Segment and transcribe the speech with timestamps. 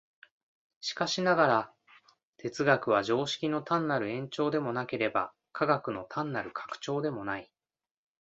[0.79, 1.73] しかしながら、
[2.37, 7.51] 哲学は常識の単なる延長でもなければ、科学の単なる拡張でもない。